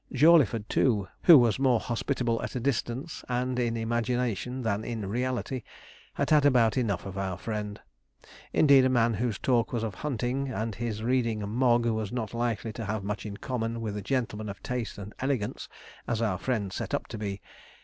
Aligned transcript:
Jawleyford, 0.11 0.67
too, 0.67 1.07
who 1.25 1.37
was 1.37 1.59
more 1.59 1.79
hospitable 1.79 2.41
at 2.41 2.55
a 2.55 2.59
distance, 2.59 3.23
and 3.29 3.59
in 3.59 3.77
imagination 3.77 4.63
than 4.63 4.83
in 4.83 5.05
reality, 5.07 5.61
had 6.15 6.31
had 6.31 6.43
about 6.43 6.75
enough 6.75 7.05
of 7.05 7.19
our 7.19 7.37
friend. 7.37 7.79
Indeed, 8.51 8.83
a 8.83 8.89
man 8.89 9.13
whose 9.13 9.37
talk 9.37 9.71
was 9.71 9.83
of 9.83 9.93
hunting, 9.93 10.49
and 10.49 10.73
his 10.73 11.03
reading 11.03 11.47
Mogg 11.47 11.85
was 11.85 12.11
not 12.11 12.33
likely 12.33 12.73
to 12.73 12.85
have 12.85 13.03
much 13.03 13.27
in 13.27 13.37
common 13.37 13.79
with 13.79 13.95
a 13.95 14.01
gentleman 14.01 14.49
of 14.49 14.63
taste 14.63 14.97
and 14.97 15.13
elegance, 15.19 15.69
as 16.07 16.19
our 16.19 16.39
friend 16.39 16.73
set 16.73 16.95
up 16.95 17.05
to 17.09 17.19
be. 17.19 17.39